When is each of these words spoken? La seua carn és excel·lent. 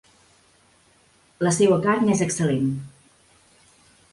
La 1.47 1.53
seua 1.57 1.77
carn 1.83 2.09
és 2.15 2.25
excel·lent. 2.27 2.67